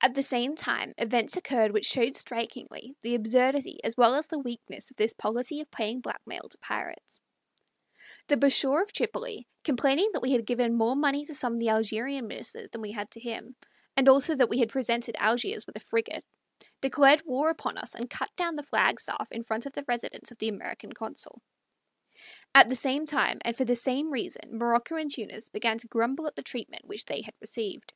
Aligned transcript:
At 0.00 0.14
the 0.14 0.22
same 0.22 0.54
time 0.54 0.94
events 0.98 1.36
occurred 1.36 1.72
which 1.72 1.84
showed 1.86 2.14
strikingly 2.14 2.94
the 3.00 3.16
absurdity 3.16 3.82
as 3.82 3.96
well 3.96 4.14
as 4.14 4.28
the 4.28 4.38
weakness 4.38 4.88
of 4.88 4.96
this 4.96 5.14
policy 5.14 5.60
of 5.60 5.68
paying 5.68 6.00
blackmail 6.00 6.48
to 6.48 6.58
pirates. 6.58 7.20
The 8.28 8.36
Bashaw 8.36 8.82
of 8.84 8.92
Tripoli, 8.92 9.48
complaining 9.64 10.10
that 10.12 10.22
we 10.22 10.30
had 10.30 10.46
given 10.46 10.74
more 10.76 10.94
money 10.94 11.24
to 11.24 11.34
some 11.34 11.54
of 11.54 11.58
the 11.58 11.70
Algerian 11.70 12.28
ministers 12.28 12.70
than 12.70 12.82
we 12.82 12.92
had 12.92 13.10
to 13.10 13.18
him, 13.20 13.56
and 13.96 14.08
also 14.08 14.36
that 14.36 14.48
we 14.48 14.60
had 14.60 14.68
presented 14.68 15.16
Algiers 15.16 15.66
with 15.66 15.74
a 15.74 15.80
frigate, 15.80 16.24
declared 16.80 17.26
war 17.26 17.50
upon 17.50 17.76
us, 17.78 17.96
and 17.96 18.08
cut 18.08 18.30
down 18.36 18.54
the 18.54 18.62
flag 18.62 19.00
staff 19.00 19.26
in 19.32 19.42
front 19.42 19.66
of 19.66 19.72
the 19.72 19.82
residence 19.88 20.30
of 20.30 20.38
the 20.38 20.50
American 20.50 20.92
consul. 20.92 21.42
At 22.54 22.68
the 22.68 22.76
same 22.76 23.06
time, 23.06 23.40
and 23.44 23.56
for 23.56 23.64
the 23.64 23.74
same 23.74 24.12
reason, 24.12 24.56
Morocco 24.56 24.94
and 24.94 25.12
Tunis 25.12 25.48
began 25.48 25.78
to 25.78 25.88
grumble 25.88 26.28
at 26.28 26.36
the 26.36 26.44
treatment 26.44 26.84
which 26.86 27.06
they 27.06 27.22
had 27.22 27.34
received. 27.40 27.92